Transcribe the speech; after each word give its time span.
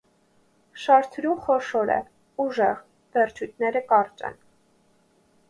Շարթրուն 0.85 1.43
խոշոր 1.47 1.91
է, 1.97 1.99
ուժեղ, 2.47 2.81
վերջույթները 3.19 3.85
կարճ 3.93 4.27
են։ 4.33 4.43